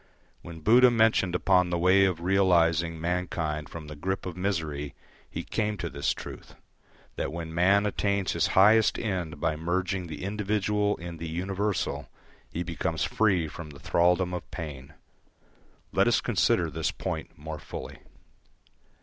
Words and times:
When 0.41 0.61
Buddha 0.61 0.89
mentioned 0.89 1.35
upon 1.35 1.69
the 1.69 1.77
way 1.77 2.05
of 2.05 2.21
realising 2.21 2.99
mankind 2.99 3.69
from 3.69 3.85
the 3.85 3.95
grip 3.95 4.25
of 4.25 4.35
misery 4.35 4.95
he 5.29 5.43
came 5.43 5.77
to 5.77 5.91
this 5.91 6.11
truth: 6.11 6.55
that 7.17 7.31
when 7.31 7.53
man 7.53 7.85
attains 7.85 8.31
his 8.31 8.47
highest 8.57 8.97
end 8.97 9.39
by 9.39 9.55
merging 9.55 10.07
the 10.07 10.23
individual 10.23 10.95
in 10.97 11.17
the 11.17 11.29
universal, 11.29 12.09
he 12.49 12.63
becomes 12.63 13.03
free 13.03 13.47
from 13.47 13.69
the 13.69 13.79
thraldom 13.79 14.33
of 14.33 14.49
pain. 14.49 14.95
Let 15.91 16.07
us 16.07 16.19
consider 16.19 16.71
this 16.71 16.89
point 16.89 17.37
more 17.37 17.59
fully. 17.59 17.99